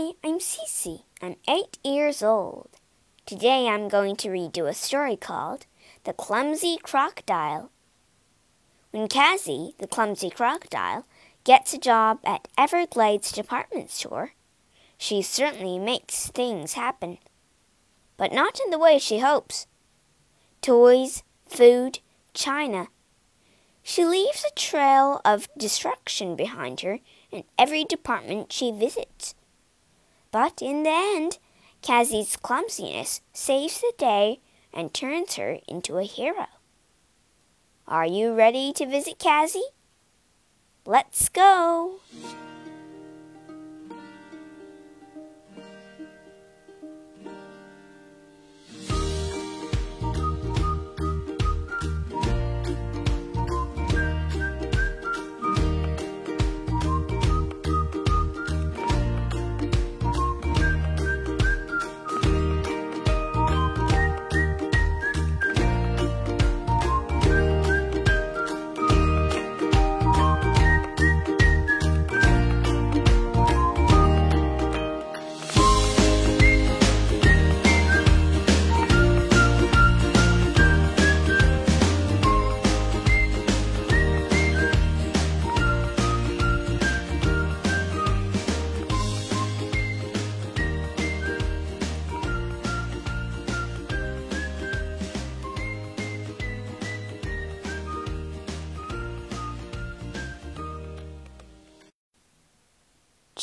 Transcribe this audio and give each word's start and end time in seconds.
Hi, 0.00 0.12
I'm 0.22 0.38
Cece. 0.38 1.02
I'm 1.20 1.34
eight 1.48 1.76
years 1.82 2.22
old. 2.22 2.68
Today 3.26 3.66
I'm 3.66 3.88
going 3.88 4.14
to 4.18 4.30
read 4.30 4.56
you 4.56 4.66
a 4.66 4.72
story 4.72 5.16
called 5.16 5.66
The 6.04 6.12
Clumsy 6.12 6.78
Crocodile. 6.80 7.72
When 8.92 9.08
Cassie, 9.08 9.74
the 9.80 9.88
clumsy 9.88 10.30
crocodile, 10.30 11.04
gets 11.42 11.74
a 11.74 11.78
job 11.78 12.20
at 12.24 12.46
Everglades 12.56 13.32
department 13.32 13.90
store, 13.90 14.34
she 14.96 15.20
certainly 15.20 15.80
makes 15.80 16.28
things 16.30 16.74
happen. 16.74 17.18
But 18.16 18.32
not 18.32 18.60
in 18.64 18.70
the 18.70 18.78
way 18.78 19.00
she 19.00 19.18
hopes. 19.18 19.66
Toys, 20.62 21.24
food, 21.44 21.98
china. 22.34 22.86
She 23.82 24.04
leaves 24.04 24.44
a 24.44 24.54
trail 24.54 25.20
of 25.24 25.48
destruction 25.58 26.36
behind 26.36 26.82
her 26.82 27.00
in 27.32 27.42
every 27.58 27.82
department 27.82 28.52
she 28.52 28.70
visits. 28.70 29.34
But 30.30 30.60
in 30.60 30.82
the 30.82 30.90
end, 30.90 31.38
Cassie's 31.82 32.36
clumsiness 32.36 33.20
saves 33.32 33.80
the 33.80 33.92
day 33.96 34.40
and 34.72 34.92
turns 34.92 35.36
her 35.36 35.58
into 35.66 35.96
a 35.96 36.04
hero. 36.04 36.46
Are 37.86 38.06
you 38.06 38.34
ready 38.34 38.72
to 38.74 38.86
visit 38.86 39.18
Cassie? 39.18 39.62
Let's 40.84 41.28
go! 41.28 42.00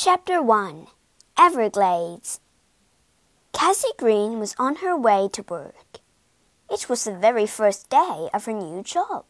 Chapter 0.07 0.39
1 0.39 0.85
Everglades 1.35 2.39
Cassie 3.53 3.87
Green 3.97 4.37
was 4.37 4.53
on 4.59 4.75
her 4.75 4.95
way 4.95 5.27
to 5.33 5.41
work. 5.41 5.97
It 6.69 6.87
was 6.87 7.05
the 7.05 7.17
very 7.17 7.47
first 7.47 7.89
day 7.89 8.29
of 8.31 8.45
her 8.45 8.53
new 8.53 8.83
job. 8.83 9.25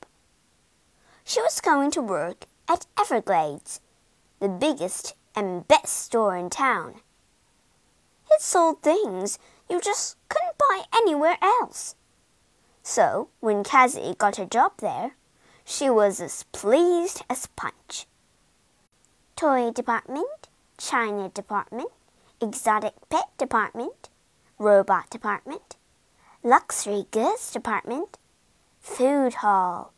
She 1.23 1.39
was 1.39 1.61
going 1.61 1.91
to 1.91 2.01
work 2.01 2.47
at 2.67 2.87
Everglades, 2.99 3.79
the 4.41 4.49
biggest 4.49 5.15
and 5.33 5.65
best 5.65 5.95
store 5.95 6.35
in 6.35 6.49
town. 6.49 6.95
It 8.29 8.41
sold 8.41 8.81
things 8.81 9.39
you 9.69 9.79
just 9.79 10.17
couldn't 10.27 10.57
buy 10.57 10.81
anywhere 10.93 11.37
else. 11.41 11.95
So, 12.83 13.29
when 13.39 13.63
Cassie 13.63 14.13
got 14.17 14.35
her 14.35 14.45
job 14.45 14.73
there, 14.79 15.16
she 15.63 15.89
was 15.89 16.19
as 16.19 16.44
pleased 16.51 17.23
as 17.29 17.47
Punch. 17.55 18.07
Toy 19.38 19.71
department, 19.71 20.44
China 20.78 21.30
Department, 21.30 21.90
Exotic 22.41 22.94
Pet 23.09 23.30
Department, 23.38 24.09
Robot 24.59 25.09
Department, 25.09 25.78
Luxury 26.44 27.06
Goods 27.12 27.52
Department, 27.52 28.18
Food 28.80 29.36
Hall. 29.36 29.94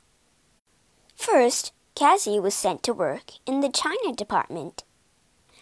First, 1.16 1.74
Cassie 1.96 2.40
was 2.40 2.54
sent 2.54 2.84
to 2.84 2.94
work 2.94 3.32
in 3.46 3.60
the 3.62 3.70
China 3.70 4.14
Department. 4.16 4.84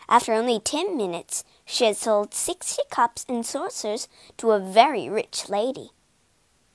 After 0.08 0.34
only 0.34 0.60
ten 0.60 0.96
minutes, 0.96 1.44
she 1.66 1.86
had 1.86 1.98
sold 1.98 2.34
sixty 2.34 2.84
cups 2.92 3.26
and 3.28 3.46
saucers 3.46 4.08
to 4.38 4.52
a 4.52 4.60
very 4.60 5.10
rich 5.10 5.50
lady. 5.50 5.92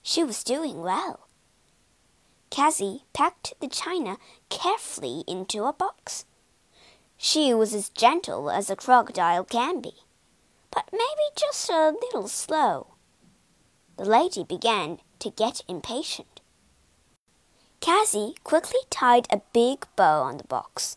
She 0.03 0.25
was 0.25 0.43
doing 0.43 0.81
well. 0.81 1.29
Cassie 2.51 3.05
packed 3.13 3.53
the 3.61 3.69
china 3.69 4.17
carefully 4.49 5.23
into 5.29 5.65
a 5.65 5.73
box. 5.73 6.25
She 7.23 7.53
was 7.53 7.75
as 7.75 7.91
gentle 7.91 8.51
as 8.51 8.71
a 8.71 8.77
crocodile 8.77 9.45
can 9.45 9.83
be, 9.83 9.93
but 10.71 10.89
maybe 10.91 11.37
just 11.37 11.69
a 11.69 11.93
little 12.03 12.29
slow. 12.29 12.95
The 13.99 14.07
lady 14.07 14.43
began 14.43 15.01
to 15.19 15.29
get 15.29 15.61
impatient. 15.69 16.41
Cassie 17.81 18.37
quickly 18.43 18.81
tied 18.89 19.27
a 19.29 19.43
big 19.53 19.87
bow 19.97 20.23
on 20.23 20.39
the 20.39 20.45
box. 20.45 20.97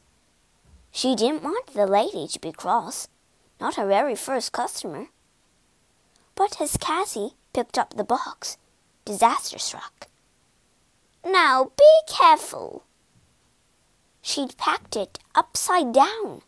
She 0.91 1.13
didn't 1.13 1.43
want 1.43 1.73
the 1.73 1.85
lady 1.85 2.25
to 2.29 2.39
be 2.39 2.53
cross, 2.53 3.09
not 3.59 3.75
her 3.75 3.85
very 3.85 4.15
first 4.15 4.53
customer. 4.53 5.07
But 6.35 6.61
as 6.61 6.77
Cassie 6.77 7.33
picked 7.51 7.77
up 7.77 7.95
the 7.95 8.05
box, 8.05 8.57
disaster 9.03 9.59
struck. 9.59 10.07
Now 11.25 11.73
be 11.77 11.91
careful, 12.07 12.85
She'd 14.25 14.57
packed 14.57 14.95
it 14.95 15.19
upside 15.35 15.91
down. 15.91 16.43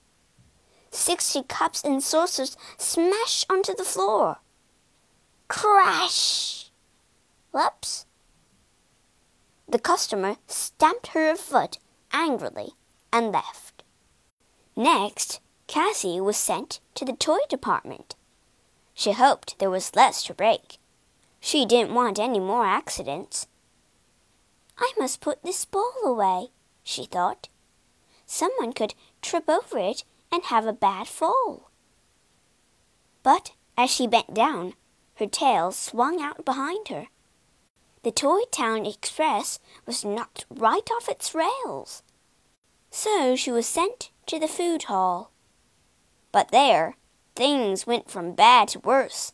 Sixty 0.91 1.43
cups 1.43 1.83
and 1.83 2.01
saucers 2.01 2.55
smashed 2.77 3.45
onto 3.49 3.75
the 3.75 3.83
floor. 3.83 4.37
Crash! 5.49 6.71
Whoops! 7.51 8.05
The 9.67 9.77
customer 9.77 10.37
stamped 10.47 11.07
her 11.07 11.35
foot 11.35 11.77
angrily 12.13 12.71
and 13.11 13.33
left. 13.33 13.83
Next, 14.77 15.41
Cassie 15.67 16.21
was 16.21 16.37
sent 16.37 16.79
to 16.95 17.03
the 17.03 17.13
toy 17.13 17.39
department. 17.49 18.15
She 18.93 19.11
hoped 19.11 19.59
there 19.59 19.69
was 19.69 19.95
less 19.97 20.23
to 20.23 20.33
break. 20.33 20.77
She 21.41 21.65
didn't 21.65 21.93
want 21.93 22.19
any 22.19 22.39
more 22.39 22.65
accidents. 22.65 23.47
I 24.77 24.93
must 24.97 25.19
put 25.19 25.43
this 25.43 25.65
ball 25.65 25.93
away, 26.05 26.51
she 26.81 27.05
thought 27.05 27.49
someone 28.25 28.73
could 28.73 28.93
trip 29.21 29.49
over 29.49 29.77
it 29.77 30.03
and 30.31 30.43
have 30.43 30.65
a 30.65 30.73
bad 30.73 31.07
fall. 31.07 31.69
But 33.23 33.51
as 33.77 33.89
she 33.89 34.07
bent 34.07 34.33
down, 34.33 34.73
her 35.15 35.27
tail 35.27 35.71
swung 35.71 36.21
out 36.21 36.45
behind 36.45 36.89
her. 36.89 37.07
The 38.03 38.11
Toy 38.11 38.41
Town 38.51 38.85
Express 38.85 39.59
was 39.85 40.05
knocked 40.05 40.45
right 40.49 40.87
off 40.91 41.09
its 41.09 41.33
rails. 41.33 42.03
So 42.91 43.35
she 43.35 43.51
was 43.51 43.65
sent 43.65 44.11
to 44.27 44.39
the 44.39 44.47
food 44.47 44.83
hall. 44.83 45.31
But 46.31 46.51
there, 46.51 46.97
things 47.35 47.87
went 47.87 48.09
from 48.11 48.33
bad 48.33 48.67
to 48.69 48.79
worse. 48.79 49.33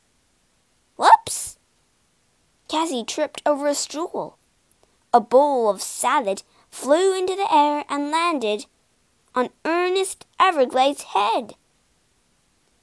Whoops! 0.96 1.58
Cassie 2.68 3.04
tripped 3.04 3.42
over 3.46 3.68
a 3.68 3.76
stool. 3.76 4.38
A 5.14 5.20
bowl 5.20 5.70
of 5.70 5.82
salad 5.82 6.44
flew 6.70 7.14
into 7.18 7.36
the 7.36 7.54
air 7.54 7.84
and 7.90 8.12
landed 8.12 8.66
on 9.34 9.50
Ernest 9.66 10.26
Everglade's 10.40 11.04
head. 11.04 11.56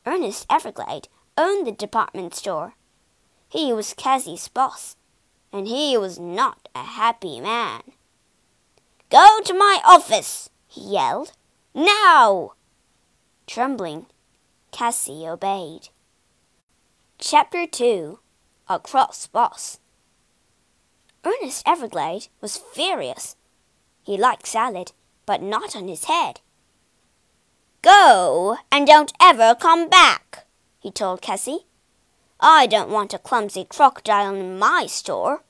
Ernest 0.07 0.47
Everglade 0.51 1.09
owned 1.37 1.67
the 1.67 1.73
department 1.73 2.35
store. 2.35 2.75
He 3.49 3.73
was 3.73 3.95
Cassie's 3.95 4.49
boss, 4.49 4.97
and 5.53 5.69
he 5.69 5.97
was 5.97 6.19
not 6.19 6.69
a 6.75 6.83
happy 6.83 7.41
man. 7.41 7.83
Go 9.11 9.41
to 9.45 9.55
my 9.55 9.81
office, 9.85 10.51
he 10.67 10.93
yelled. 10.93 11.33
Now! 11.75 12.53
Trembling, 13.47 14.07
Cassie 14.71 15.27
obeyed. 15.27 15.89
Chapter 17.19 17.67
2 17.67 18.19
A 18.69 18.79
Cross 18.79 19.29
Boss 19.29 19.81
Ernest 21.25 21.63
Everglade 21.67 22.29
was 22.41 22.57
furious. 22.57 23.37
He 24.03 24.17
liked 24.17 24.47
salad, 24.47 24.93
but 25.29 25.43
not 25.43 25.77
on 25.77 25.89
his 25.89 26.05
head. 26.05 26.41
Go, 27.83 28.57
and 28.73 28.87
don't 28.87 29.13
ever 29.21 29.55
come 29.55 29.87
back, 29.91 30.47
he 30.81 30.91
told 30.91 31.21
Cassie. 31.21 31.67
I 32.41 32.67
don't 32.67 32.89
want 32.89 33.13
a 33.13 33.19
clumsy 33.19 33.67
crocodile 33.69 34.35
in 34.35 34.59
my 34.59 34.87
store. 34.89 35.43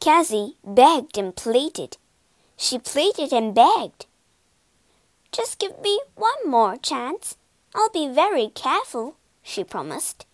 Cassie 0.00 0.56
begged 0.64 1.16
and 1.16 1.36
pleaded. 1.36 1.96
She 2.56 2.76
pleaded 2.80 3.32
and 3.32 3.54
begged. 3.54 4.06
Just 5.30 5.60
give 5.60 5.80
me 5.80 6.00
one 6.16 6.42
more 6.44 6.76
chance. 6.76 7.36
I'll 7.72 7.90
be 7.90 8.08
very 8.08 8.48
careful, 8.48 9.14
she 9.44 9.62
promised. 9.62 10.26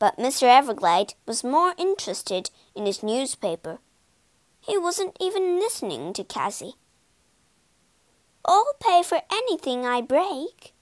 But 0.00 0.18
Mr. 0.18 0.48
Everglade 0.48 1.14
was 1.26 1.44
more 1.44 1.74
interested 1.78 2.50
in 2.74 2.86
his 2.86 3.04
newspaper. 3.04 3.78
He 4.60 4.76
wasn't 4.76 5.16
even 5.20 5.60
listening 5.60 6.12
to 6.14 6.24
Cassie. 6.24 6.74
I'll 8.44 8.74
pay 8.80 9.02
for 9.02 9.20
anything 9.30 9.84
I 9.84 10.00
break. 10.00 10.72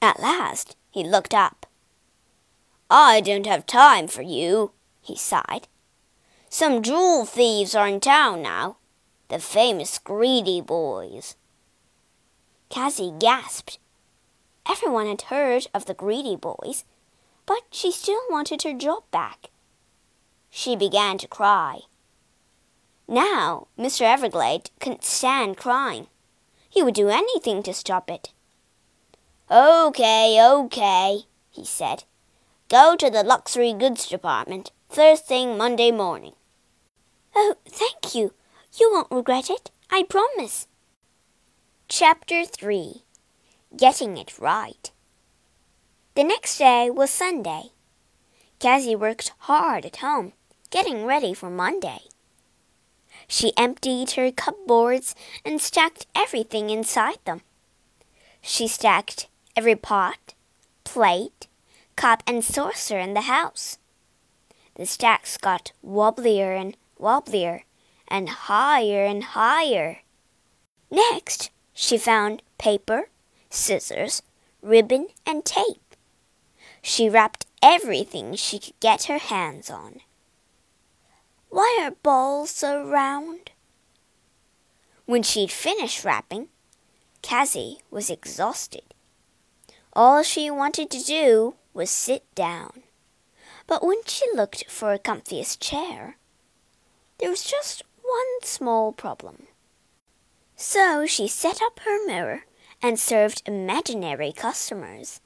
At 0.00 0.20
last 0.20 0.76
he 0.90 1.04
looked 1.04 1.34
up. 1.34 1.66
I 2.90 3.20
don't 3.20 3.46
have 3.46 3.66
time 3.66 4.06
for 4.06 4.22
you, 4.22 4.72
he 5.00 5.16
sighed. 5.16 5.68
Some 6.48 6.82
jewel 6.82 7.24
thieves 7.24 7.74
are 7.74 7.88
in 7.88 8.00
town 8.00 8.42
now, 8.42 8.76
the 9.28 9.38
famous 9.38 9.98
greedy 9.98 10.60
boys. 10.60 11.36
Cassie 12.68 13.14
gasped. 13.18 13.78
Everyone 14.68 15.06
had 15.06 15.22
heard 15.22 15.66
of 15.72 15.86
the 15.86 15.94
greedy 15.94 16.36
boys, 16.36 16.84
but 17.46 17.62
she 17.70 17.90
still 17.90 18.20
wanted 18.28 18.62
her 18.62 18.74
job 18.74 19.04
back. 19.10 19.48
She 20.50 20.76
began 20.76 21.16
to 21.18 21.26
cry. 21.26 21.80
Now 23.08 23.68
Mr. 23.78 24.02
Everglade 24.02 24.70
couldn't 24.78 25.04
stand 25.04 25.56
crying. 25.56 26.08
He 26.72 26.82
would 26.82 26.94
do 26.94 27.10
anything 27.10 27.62
to 27.64 27.74
stop 27.74 28.08
it. 28.08 28.32
Okay, 29.50 30.38
okay, 30.42 31.20
he 31.50 31.66
said. 31.66 32.04
Go 32.70 32.96
to 32.96 33.10
the 33.10 33.22
luxury 33.22 33.74
goods 33.74 34.08
department 34.08 34.72
first 34.88 35.26
thing 35.26 35.58
Monday 35.58 35.90
morning. 35.90 36.32
Oh, 37.36 37.56
thank 37.68 38.14
you. 38.14 38.32
You 38.78 38.90
won't 38.90 39.10
regret 39.10 39.50
it, 39.50 39.70
I 39.90 40.04
promise. 40.04 40.66
Chapter 41.88 42.46
3 42.46 43.02
Getting 43.76 44.16
It 44.16 44.38
Right 44.38 44.90
The 46.14 46.24
next 46.24 46.56
day 46.56 46.88
was 46.88 47.10
Sunday. 47.10 47.72
Cassie 48.58 48.96
worked 48.96 49.34
hard 49.40 49.84
at 49.84 49.96
home, 49.96 50.32
getting 50.70 51.04
ready 51.04 51.34
for 51.34 51.50
Monday. 51.50 52.00
She 53.32 53.54
emptied 53.56 54.10
her 54.10 54.30
cupboards 54.30 55.14
and 55.42 55.58
stacked 55.58 56.06
everything 56.14 56.68
inside 56.68 57.16
them. 57.24 57.40
She 58.42 58.68
stacked 58.68 59.26
every 59.56 59.74
pot, 59.74 60.34
plate, 60.84 61.46
cup, 61.96 62.22
and 62.26 62.44
saucer 62.44 62.98
in 62.98 63.14
the 63.14 63.22
house. 63.22 63.78
The 64.74 64.84
stacks 64.84 65.38
got 65.38 65.72
wobblier 65.82 66.54
and 66.54 66.76
wobblier 66.98 67.62
and 68.06 68.28
higher 68.28 69.06
and 69.06 69.24
higher. 69.24 70.00
Next, 70.90 71.50
she 71.72 71.96
found 71.96 72.42
paper, 72.58 73.08
scissors, 73.48 74.20
ribbon, 74.60 75.06
and 75.24 75.42
tape. 75.42 75.96
She 76.82 77.08
wrapped 77.08 77.46
everything 77.62 78.34
she 78.34 78.58
could 78.58 78.78
get 78.80 79.04
her 79.04 79.16
hands 79.16 79.70
on. 79.70 80.02
Why 81.52 81.80
are 81.82 81.90
balls 81.90 82.48
so 82.48 82.82
round? 82.82 83.50
When 85.04 85.22
she'd 85.22 85.50
finished 85.50 86.02
wrapping, 86.02 86.48
Cassie 87.20 87.80
was 87.90 88.08
exhausted. 88.08 88.94
All 89.92 90.22
she 90.22 90.50
wanted 90.50 90.90
to 90.90 91.04
do 91.04 91.56
was 91.74 91.90
sit 91.90 92.24
down. 92.34 92.84
But 93.66 93.84
when 93.84 93.98
she 94.06 94.24
looked 94.34 94.70
for 94.70 94.94
a 94.94 94.98
comfiest 94.98 95.60
chair, 95.60 96.16
there 97.18 97.28
was 97.28 97.44
just 97.44 97.82
one 98.00 98.40
small 98.42 98.90
problem. 98.90 99.48
So 100.56 101.04
she 101.04 101.28
set 101.28 101.60
up 101.60 101.80
her 101.80 102.06
mirror 102.06 102.44
and 102.80 102.98
served 102.98 103.42
imaginary 103.44 104.32
customers. 104.32 105.20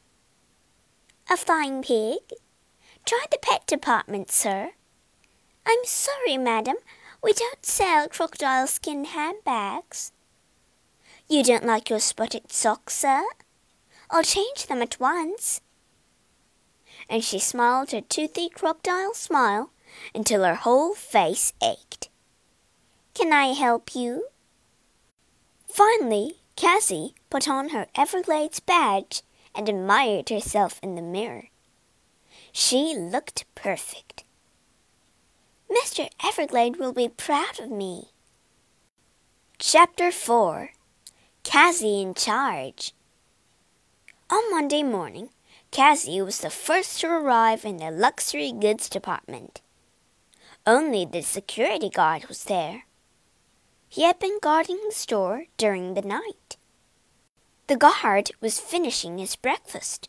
A 1.31 1.37
flying 1.37 1.83
pig? 1.83 2.19
Try 3.05 3.27
the 3.31 3.39
pet 3.41 3.65
department, 3.69 4.33
sir. 4.33 4.73
I'm 5.69 5.85
sorry, 5.85 6.39
madam, 6.39 6.77
we 7.23 7.33
don't 7.33 7.67
sell 7.67 8.09
crocodile 8.09 8.69
skin 8.69 9.05
handbags. 9.05 10.13
You 11.29 11.43
don't 11.43 11.67
like 11.67 11.91
your 11.91 11.99
spotted 11.99 12.53
socks, 12.53 12.95
sir? 12.95 13.25
I'll 14.09 14.23
change 14.23 14.69
them 14.69 14.81
at 14.81 15.01
once. 15.01 15.61
And 17.11 17.25
she 17.25 17.41
smiled 17.41 17.91
her 17.91 18.01
toothy 18.01 18.49
crocodile 18.49 19.13
smile 19.15 19.73
until 20.15 20.45
her 20.45 20.55
whole 20.55 20.95
face 20.95 21.53
ached. 21.61 22.11
Can 23.15 23.33
I 23.33 23.47
help 23.55 23.97
you? 23.97 24.29
Finally, 25.69 26.37
Cassie 26.55 27.15
put 27.29 27.49
on 27.49 27.71
her 27.71 27.89
Everglades 27.97 28.61
badge 28.61 29.23
and 29.53 29.69
admired 29.69 30.29
herself 30.29 30.79
in 30.81 30.95
the 30.95 31.03
mirror. 31.03 31.49
She 32.53 32.95
looked 32.97 33.45
perfect. 33.57 34.23
Mr. 35.71 36.09
Everglade 36.25 36.77
will 36.77 36.93
be 36.93 37.09
proud 37.09 37.59
of 37.59 37.71
me. 37.71 38.11
Chapter 39.59 40.13
4 40.13 40.71
Cassie 41.43 42.03
in 42.03 42.15
Charge 42.15 42.93
On 44.31 44.51
Monday 44.51 44.83
morning, 44.83 45.31
Cassie 45.71 46.23
was 46.23 46.41
the 46.41 46.51
first 46.51 47.01
to 47.01 47.09
arrive 47.09 47.65
in 47.65 47.79
the 47.79 47.91
luxury 47.91 48.53
goods 48.53 48.89
department. 48.89 49.61
Only 50.67 51.05
the 51.05 51.23
security 51.23 51.89
guard 51.89 52.27
was 52.27 52.45
there. 52.45 52.85
He 53.89 54.03
had 54.03 54.19
been 54.19 54.39
guarding 54.41 54.81
the 54.87 54.95
store 54.95 55.47
during 55.57 55.95
the 55.95 56.03
night. 56.03 56.57
The 57.67 57.77
guard 57.77 58.31
was 58.41 58.61
finishing 58.61 59.19
his 59.19 59.35
breakfast. 59.35 60.09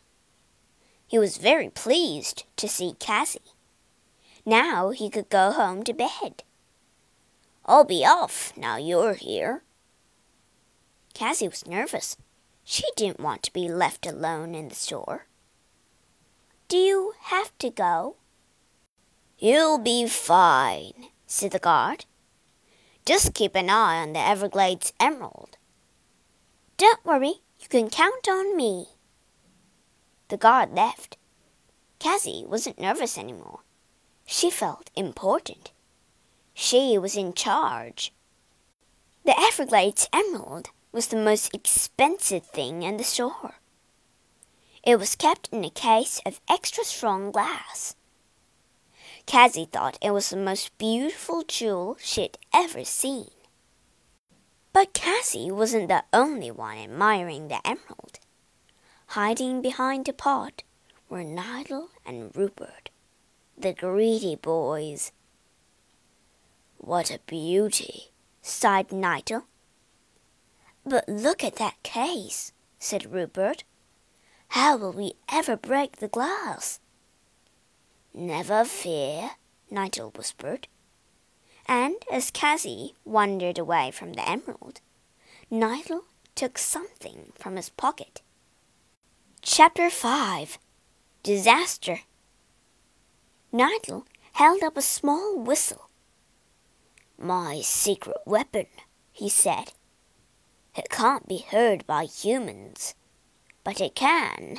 He 1.06 1.18
was 1.18 1.38
very 1.38 1.68
pleased 1.68 2.44
to 2.56 2.68
see 2.68 2.94
Cassie. 3.00 3.40
Now 4.48 4.92
he 4.92 5.10
could 5.10 5.28
go 5.28 5.52
home 5.52 5.82
to 5.82 5.92
bed. 5.92 6.42
I'll 7.66 7.84
be 7.84 8.02
off 8.06 8.54
now 8.56 8.78
you're 8.78 9.12
here. 9.12 9.62
Cassie 11.12 11.48
was 11.48 11.66
nervous. 11.66 12.16
She 12.64 12.84
didn't 12.96 13.20
want 13.20 13.42
to 13.42 13.52
be 13.52 13.68
left 13.68 14.06
alone 14.06 14.54
in 14.54 14.70
the 14.70 14.74
store. 14.74 15.26
Do 16.68 16.78
you 16.78 17.12
have 17.24 17.52
to 17.58 17.68
go? 17.68 18.16
You'll 19.38 19.76
be 19.76 20.06
fine, 20.06 21.08
said 21.26 21.50
the 21.50 21.58
guard. 21.58 22.06
Just 23.04 23.34
keep 23.34 23.54
an 23.54 23.68
eye 23.68 24.00
on 24.00 24.14
the 24.14 24.26
Everglades 24.26 24.94
emerald. 24.98 25.58
Don't 26.78 27.04
worry, 27.04 27.42
you 27.60 27.68
can 27.68 27.90
count 27.90 28.26
on 28.26 28.56
me. 28.56 28.86
The 30.28 30.38
guard 30.38 30.72
left. 30.72 31.18
Cassie 31.98 32.46
wasn't 32.46 32.80
nervous 32.80 33.18
anymore. 33.18 33.60
She 34.30 34.50
felt 34.50 34.90
important. 34.94 35.72
She 36.52 36.98
was 36.98 37.16
in 37.16 37.32
charge. 37.32 38.12
The 39.24 39.34
Everglades 39.40 40.06
emerald 40.12 40.68
was 40.92 41.06
the 41.06 41.16
most 41.16 41.54
expensive 41.54 42.44
thing 42.44 42.82
in 42.82 42.98
the 42.98 43.04
store. 43.04 43.54
It 44.82 44.98
was 44.98 45.16
kept 45.16 45.48
in 45.50 45.64
a 45.64 45.70
case 45.70 46.20
of 46.26 46.42
extra 46.46 46.84
strong 46.84 47.32
glass. 47.32 47.96
Cassie 49.24 49.64
thought 49.64 49.96
it 50.02 50.10
was 50.10 50.28
the 50.28 50.36
most 50.36 50.76
beautiful 50.76 51.42
jewel 51.42 51.96
she'd 51.98 52.36
ever 52.52 52.84
seen. 52.84 53.30
But 54.74 54.92
Cassie 54.92 55.50
wasn't 55.50 55.88
the 55.88 56.04
only 56.12 56.50
one 56.50 56.76
admiring 56.76 57.48
the 57.48 57.66
emerald. 57.66 58.18
Hiding 59.06 59.62
behind 59.62 60.04
the 60.04 60.12
pot 60.12 60.64
were 61.08 61.24
Nigel 61.24 61.88
and 62.04 62.30
Rupert, 62.36 62.87
the 63.60 63.72
greedy 63.72 64.36
boys. 64.36 65.12
What 66.76 67.10
a 67.10 67.18
beauty, 67.26 68.12
sighed 68.40 68.92
Nigel. 68.92 69.44
But 70.86 71.08
look 71.08 71.42
at 71.42 71.56
that 71.56 71.82
case, 71.82 72.52
said 72.78 73.12
Rupert. 73.12 73.64
How 74.48 74.76
will 74.76 74.92
we 74.92 75.14
ever 75.30 75.56
break 75.56 75.96
the 75.96 76.08
glass? 76.08 76.80
Never 78.14 78.64
fear, 78.64 79.32
Nigel 79.70 80.10
whispered. 80.16 80.68
And 81.66 81.96
as 82.10 82.30
Cassie 82.30 82.94
wandered 83.04 83.58
away 83.58 83.90
from 83.90 84.14
the 84.14 84.26
emerald, 84.26 84.80
Nigel 85.50 86.04
took 86.34 86.56
something 86.56 87.32
from 87.34 87.56
his 87.56 87.68
pocket. 87.68 88.22
Chapter 89.42 89.90
5 89.90 90.58
Disaster 91.22 92.00
Nigel 93.50 94.06
held 94.32 94.62
up 94.62 94.76
a 94.76 94.82
small 94.82 95.38
whistle. 95.38 95.88
My 97.18 97.60
secret 97.62 98.18
weapon, 98.26 98.66
he 99.10 99.28
said. 99.28 99.72
It 100.76 100.90
can't 100.90 101.26
be 101.26 101.38
heard 101.38 101.86
by 101.86 102.04
humans, 102.04 102.94
but 103.64 103.80
it 103.80 103.94
can. 103.94 104.58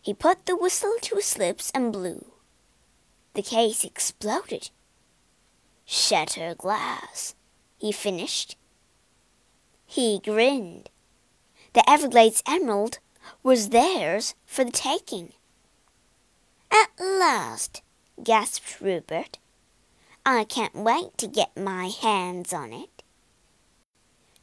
He 0.00 0.14
put 0.14 0.46
the 0.46 0.56
whistle 0.56 0.96
to 1.02 1.16
his 1.16 1.36
lips 1.36 1.70
and 1.74 1.92
blew. 1.92 2.32
The 3.34 3.42
case 3.42 3.84
exploded. 3.84 4.70
Shatter 5.84 6.54
glass, 6.54 7.34
he 7.78 7.92
finished. 7.92 8.56
He 9.86 10.20
grinned. 10.24 10.88
The 11.74 11.88
Everglades 11.88 12.42
emerald 12.46 12.98
was 13.42 13.68
theirs 13.68 14.34
for 14.46 14.64
the 14.64 14.72
taking. 14.72 15.34
At 16.70 16.90
last, 16.98 17.82
gasped 18.22 18.80
Rupert. 18.80 19.38
I 20.24 20.44
can't 20.44 20.74
wait 20.74 21.16
to 21.18 21.26
get 21.26 21.56
my 21.56 21.88
hands 21.88 22.52
on 22.52 22.72
it. 22.72 23.02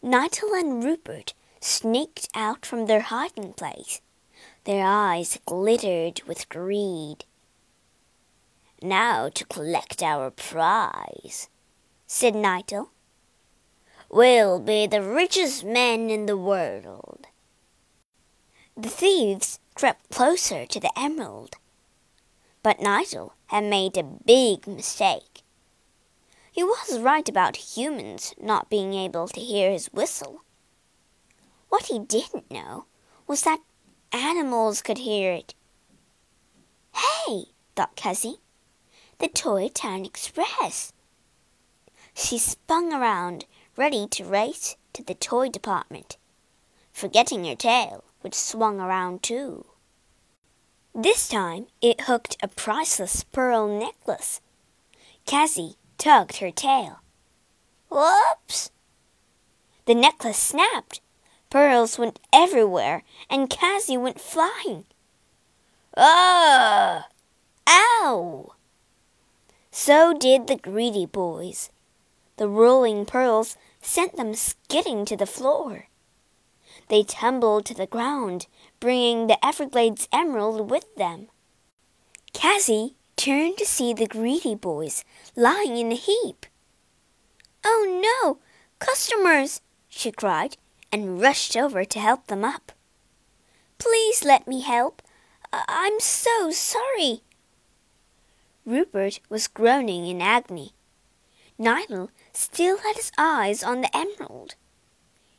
Nigel 0.02 0.54
and 0.54 0.84
Rupert 0.84 1.34
sneaked 1.60 2.30
out 2.36 2.66
from 2.66 2.86
their 2.86 3.02
hiding 3.02 3.54
place. 3.54 4.02
Their 4.64 4.86
eyes 4.86 5.40
glittered 5.46 6.22
with 6.28 6.50
greed. 6.50 7.26
Now 8.82 9.30
to 9.30 9.46
collect 9.46 10.04
our 10.04 10.30
prize, 10.30 11.50
said 12.06 12.36
Nigel. 12.36 12.92
We'll 14.10 14.60
be 14.60 14.88
the 14.88 15.02
richest 15.02 15.64
men 15.64 16.10
in 16.10 16.28
the 16.28 16.38
world. 16.38 17.28
The 18.76 18.90
thieves 18.90 19.60
crept 19.74 20.10
closer 20.10 20.66
to 20.66 20.80
the 20.80 20.92
emerald. 20.98 21.56
But 22.68 22.82
Nigel 22.82 23.34
had 23.46 23.64
made 23.64 23.96
a 23.96 24.04
big 24.04 24.68
mistake. 24.68 25.42
He 26.52 26.66
was 26.66 27.00
right 27.00 27.30
about 27.30 27.78
humans 27.78 28.34
not 28.38 28.70
being 28.70 28.94
able 28.94 29.30
to 29.30 29.40
hear 29.40 29.72
his 29.72 29.88
whistle. 29.94 30.42
What 31.70 31.86
he 31.86 31.98
didn't 31.98 32.52
know 32.52 32.84
was 33.26 33.44
that 33.44 33.62
animals 34.12 34.82
could 34.82 34.98
hear 34.98 35.32
it. 35.32 35.56
Hey, 36.94 37.46
thought 37.78 37.96
Cassie, 37.96 38.42
the 39.20 39.30
Toy 39.30 39.70
Town 39.70 40.04
Express. 40.04 40.92
She 42.14 42.38
spun 42.38 42.92
around, 42.92 43.46
ready 43.78 44.10
to 44.10 44.26
race 44.26 44.76
to 44.92 45.02
the 45.02 45.16
toy 45.16 45.48
department, 45.48 46.18
forgetting 46.92 47.46
her 47.46 47.56
tail, 47.56 48.04
which 48.20 48.36
swung 48.36 48.82
around 48.82 49.24
too. 49.24 49.64
This 51.00 51.28
time 51.28 51.68
it 51.80 52.02
hooked 52.02 52.38
a 52.42 52.48
priceless 52.48 53.24
pearl 53.24 53.68
necklace. 53.68 54.42
Cassie 55.28 55.76
tugged 56.00 56.38
her 56.38 56.50
tail. 56.50 57.02
Whoops! 57.92 58.72
The 59.86 59.94
necklace 59.94 60.40
snapped. 60.40 61.02
Pearls 61.52 62.00
went 62.00 62.20
everywhere, 62.34 63.04
and 63.30 63.48
Cassie 63.48 63.96
went 63.96 64.20
flying. 64.20 64.86
Ugh! 65.96 67.04
Ow! 67.70 68.54
So 69.70 70.16
did 70.18 70.48
the 70.48 70.56
greedy 70.56 71.06
boys. 71.06 71.70
The 72.38 72.50
rolling 72.50 73.06
pearls 73.06 73.56
sent 73.84 74.16
them 74.16 74.34
skidding 74.34 75.06
to 75.06 75.16
the 75.16 75.28
floor. 75.28 75.90
They 76.90 77.04
tumbled 77.04 77.66
to 77.66 77.74
the 77.74 77.88
ground, 77.88 78.48
bringing 78.80 79.28
the 79.28 79.44
Everglades 79.46 80.08
emerald 80.12 80.70
with 80.70 80.96
them. 80.96 81.28
Cassie 82.34 82.96
turned 83.16 83.58
to 83.58 83.66
see 83.66 83.94
the 83.94 84.08
greedy 84.08 84.56
boys 84.56 85.04
lying 85.36 85.78
in 85.78 85.92
a 85.92 85.96
heap. 85.96 86.46
Oh 87.66 88.02
no! 88.02 88.40
Customers! 88.80 89.62
she 89.90 90.12
cried 90.12 90.58
and 90.92 91.22
rushed 91.22 91.58
over 91.58 91.84
to 91.84 92.00
help 92.00 92.28
them 92.28 92.46
up. 92.46 92.72
Please 93.78 94.24
let 94.24 94.48
me 94.48 94.62
help. 94.62 95.02
I'm 95.52 96.00
so 96.00 96.52
sorry. 96.52 97.22
Rupert 98.66 99.20
was 99.30 99.48
groaning 99.48 100.06
in 100.06 100.22
agony. 100.22 100.74
Nigel 101.58 102.12
still 102.34 102.78
had 102.80 102.96
his 102.96 103.12
eyes 103.18 103.64
on 103.64 103.82
the 103.82 103.96
emerald. 103.96 104.56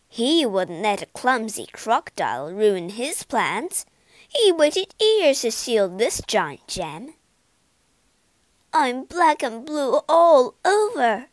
He 0.09 0.47
wouldn't 0.47 0.83
let 0.83 1.03
a 1.03 1.07
clumsy 1.07 1.67
crocodile 1.73 2.53
ruin 2.53 2.91
his 2.91 3.23
plans. 3.25 3.85
He 4.27 4.51
waited 4.51 4.95
years 4.99 5.43
to 5.43 5.51
steal 5.51 5.89
this 5.89 6.23
giant 6.27 6.67
gem. 6.67 7.15
I'm 8.73 9.05
black 9.05 9.43
and 9.43 9.65
blue 9.65 10.01
all 10.09 10.55
over. 10.65 11.27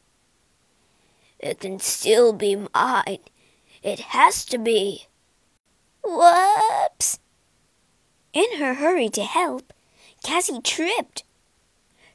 It 1.39 1.59
can 1.59 1.79
still 1.79 2.33
be 2.33 2.67
mine. 2.73 3.19
It 3.81 3.99
has 3.99 4.45
to 4.45 4.57
be. 4.57 5.07
Whoops! 6.03 7.19
In 8.33 8.59
her 8.59 8.75
hurry 8.75 9.09
to 9.09 9.23
help, 9.23 9.73
Cassie 10.23 10.61
tripped. 10.61 11.23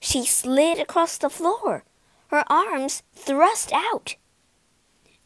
She 0.00 0.24
slid 0.24 0.78
across 0.78 1.16
the 1.16 1.30
floor, 1.30 1.84
her 2.28 2.44
arms 2.48 3.02
thrust 3.14 3.72
out 3.72 4.16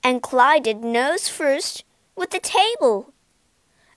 and 0.05 0.23
collided 0.23 0.85
nose 0.85 1.29
first 1.29 1.83
with 2.15 2.31
the 2.31 2.39
table. 2.39 3.15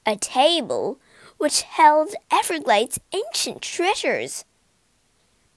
A 0.05 0.15
table 0.15 0.99
which 1.37 1.63
held 1.63 2.15
Everglades' 2.31 2.99
ancient 3.13 3.61
treasures. 3.61 4.45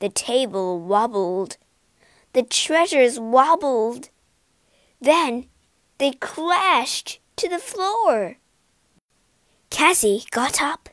The 0.01 0.09
table 0.09 0.81
wobbled. 0.81 1.57
The 2.33 2.43
treasures 2.43 3.21
wobbled. 3.21 4.11
Then 5.01 5.47
they 5.99 6.13
crashed 6.13 7.21
to 7.37 7.49
the 7.49 7.59
floor. 7.59 8.37
Cassie 9.71 10.25
got 10.31 10.61
up. 10.61 10.89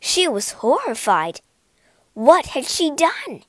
She 0.00 0.26
was 0.26 0.52
horrified. 0.52 1.40
What 2.14 2.46
had 2.46 2.64
she 2.64 2.90
done? 2.90 3.44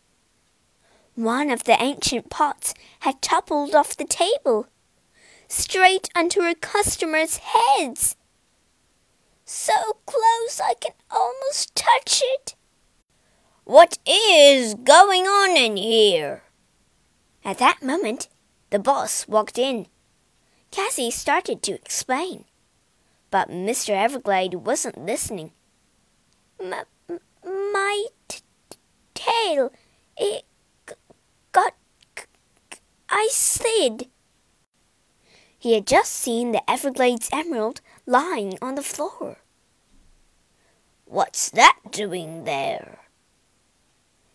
One 1.15 1.49
of 1.49 1.63
the 1.63 1.81
ancient 1.81 2.29
pots 2.29 2.73
had 2.99 3.21
toppled 3.21 3.73
off 3.75 3.97
the 3.97 4.05
table 4.05 4.67
straight 5.51 6.09
onto 6.15 6.41
her 6.41 6.55
customers' 6.55 7.37
heads. 7.37 8.15
So 9.45 9.73
close 10.05 10.61
I 10.63 10.75
can 10.79 10.93
almost 11.09 11.75
touch 11.75 12.21
it. 12.23 12.55
What 13.65 13.97
is 14.07 14.75
going 14.75 15.23
on 15.23 15.57
in 15.57 15.77
here? 15.77 16.43
At 17.43 17.57
that 17.57 17.83
moment, 17.83 18.29
the 18.69 18.79
boss 18.79 19.27
walked 19.27 19.57
in. 19.57 19.87
Cassie 20.71 21.11
started 21.11 21.61
to 21.63 21.73
explain, 21.73 22.45
but 23.29 23.49
Mr. 23.49 23.89
Everglade 23.89 24.55
wasn't 24.55 25.05
listening. 25.05 25.51
M 26.59 26.73
my 27.43 28.05
tail, 29.13 29.73
it 30.17 30.45
got. 31.51 31.73
I 33.09 33.27
slid. 33.31 34.10
He 35.61 35.75
had 35.75 35.85
just 35.85 36.11
seen 36.11 36.53
the 36.53 36.67
Everglades 36.67 37.29
emerald 37.31 37.81
lying 38.07 38.57
on 38.63 38.73
the 38.73 38.81
floor. 38.81 39.37
What's 41.05 41.51
that 41.51 41.77
doing 41.91 42.45
there? 42.45 43.01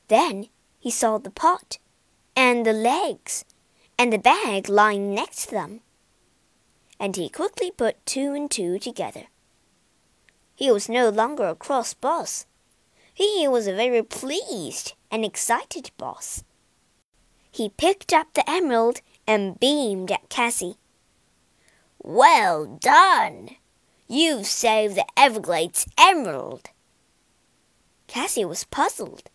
Then 0.07 0.51
he 0.79 0.89
saw 0.93 1.19
the 1.19 1.33
pot, 1.33 1.79
and 2.37 2.65
the 2.65 2.73
legs, 2.73 3.45
and 3.99 4.13
the 4.13 4.19
bag 4.19 4.69
lying 4.69 5.17
next 5.17 5.47
to 5.47 5.57
them. 5.57 5.81
And 7.01 7.17
he 7.17 7.29
quickly 7.29 7.73
put 7.73 8.07
two 8.07 8.33
and 8.33 8.49
two 8.49 8.79
together. 8.79 9.25
He 10.55 10.71
was 10.71 10.89
no 10.89 11.09
longer 11.09 11.49
a 11.49 11.57
cross 11.57 11.93
boss. 11.93 12.47
He 13.13 13.49
was 13.49 13.67
a 13.67 13.75
very 13.75 14.05
pleased 14.05 14.93
and 15.11 15.25
excited 15.25 15.91
boss. 15.99 16.45
He 17.51 17.69
picked 17.69 18.13
up 18.13 18.33
the 18.33 18.49
emerald 18.49 19.01
and 19.27 19.59
beamed 19.59 20.13
at 20.13 20.29
Cassie. 20.29 20.77
Well 22.07 22.67
done! 22.67 23.57
You've 24.07 24.47
saved 24.47 24.95
the 24.95 25.05
Everglades 25.17 25.89
emerald. 25.99 26.71
Cassie 28.07 28.45
was 28.45 28.63
puzzled. 28.63 29.29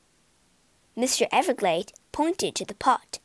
Mr. 0.97 1.27
Everglade 1.33 1.91
pointed 2.13 2.55
to 2.55 2.63
the 2.63 2.73
pot. 2.73 3.19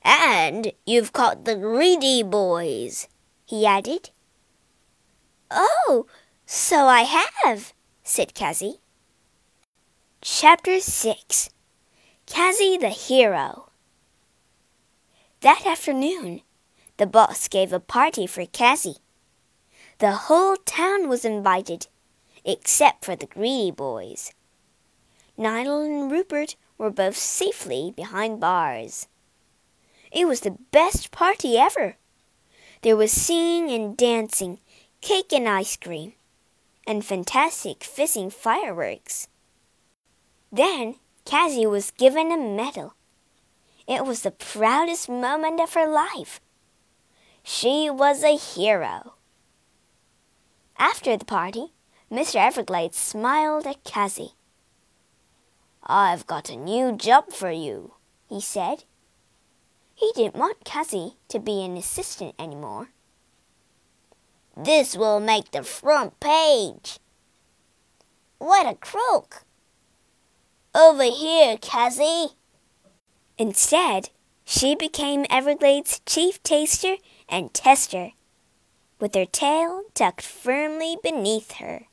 And 0.00 0.72
you've 0.86 1.12
caught 1.12 1.44
the 1.44 1.56
greedy 1.56 2.22
boys, 2.22 3.06
he 3.44 3.66
added. 3.66 4.08
Oh, 5.50 6.06
so 6.46 6.86
I 6.86 7.02
have, 7.02 7.74
said 8.02 8.32
Cassie. 8.32 8.80
Chapter 10.22 10.80
6 10.80 11.50
Cassie 12.24 12.78
the 12.78 12.88
Hero 12.88 13.68
That 15.42 15.66
afternoon, 15.66 16.40
the 16.96 17.06
boss 17.06 17.48
gave 17.48 17.72
a 17.72 17.80
party 17.80 18.26
for 18.26 18.44
Cassie. 18.46 18.96
The 19.98 20.12
whole 20.12 20.56
town 20.56 21.08
was 21.08 21.24
invited, 21.24 21.86
except 22.44 23.04
for 23.04 23.16
the 23.16 23.26
greedy 23.26 23.70
boys. 23.70 24.32
Nigel 25.36 25.80
and 25.80 26.10
Rupert 26.10 26.56
were 26.76 26.90
both 26.90 27.16
safely 27.16 27.92
behind 27.96 28.40
bars. 28.40 29.08
It 30.10 30.28
was 30.28 30.40
the 30.40 30.58
best 30.70 31.10
party 31.10 31.56
ever. 31.56 31.96
There 32.82 32.96
was 32.96 33.12
singing 33.12 33.70
and 33.70 33.96
dancing, 33.96 34.60
cake 35.00 35.32
and 35.32 35.48
ice 35.48 35.76
cream, 35.76 36.12
and 36.86 37.04
fantastic 37.04 37.82
fizzing 37.82 38.28
fireworks. 38.28 39.28
Then 40.50 40.96
Cassie 41.24 41.66
was 41.66 41.92
given 41.92 42.30
a 42.30 42.36
medal. 42.36 42.94
It 43.88 44.04
was 44.04 44.20
the 44.20 44.30
proudest 44.30 45.08
moment 45.08 45.60
of 45.60 45.72
her 45.72 45.88
life. 45.88 46.41
She 47.42 47.90
was 47.90 48.22
a 48.22 48.36
hero. 48.36 49.14
After 50.78 51.16
the 51.16 51.24
party, 51.24 51.72
Mr. 52.10 52.36
Everglades 52.36 52.98
smiled 52.98 53.66
at 53.66 53.84
Cassie. 53.84 54.34
I've 55.84 56.26
got 56.26 56.50
a 56.50 56.56
new 56.56 56.92
job 56.92 57.32
for 57.32 57.50
you, 57.50 57.94
he 58.28 58.40
said. 58.40 58.84
He 59.94 60.12
didn't 60.14 60.36
want 60.36 60.64
Cassie 60.64 61.16
to 61.28 61.38
be 61.38 61.64
an 61.64 61.76
assistant 61.76 62.34
anymore. 62.38 62.90
This 64.56 64.96
will 64.96 65.18
make 65.18 65.50
the 65.50 65.62
front 65.62 66.20
page. 66.20 66.98
What 68.38 68.66
a 68.66 68.74
crook! 68.74 69.44
Over 70.74 71.04
here, 71.04 71.56
Cassie. 71.58 72.34
Instead, 73.38 74.10
she 74.44 74.74
became 74.74 75.26
Everglades' 75.30 76.00
chief 76.06 76.42
taster 76.42 76.96
and 77.32 77.52
tester, 77.54 78.10
with 79.00 79.14
her 79.14 79.24
tail 79.24 79.84
tucked 79.94 80.20
firmly 80.20 80.98
beneath 81.02 81.52
her. 81.52 81.86